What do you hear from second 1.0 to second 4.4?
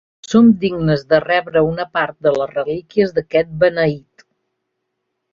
de rebre una part de les relíquies d'aquest Beneït.